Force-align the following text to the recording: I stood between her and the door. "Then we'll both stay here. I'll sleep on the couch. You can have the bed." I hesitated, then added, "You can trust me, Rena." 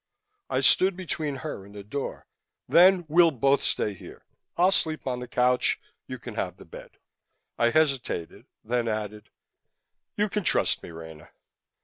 I 0.49 0.61
stood 0.61 0.97
between 0.97 1.35
her 1.35 1.63
and 1.63 1.75
the 1.75 1.83
door. 1.83 2.25
"Then 2.67 3.05
we'll 3.07 3.29
both 3.29 3.61
stay 3.61 3.93
here. 3.93 4.25
I'll 4.57 4.71
sleep 4.71 5.05
on 5.05 5.19
the 5.19 5.27
couch. 5.27 5.79
You 6.07 6.17
can 6.17 6.33
have 6.33 6.57
the 6.57 6.65
bed." 6.65 6.97
I 7.59 7.69
hesitated, 7.69 8.47
then 8.63 8.87
added, 8.87 9.29
"You 10.17 10.27
can 10.27 10.43
trust 10.43 10.81
me, 10.81 10.89
Rena." 10.89 11.29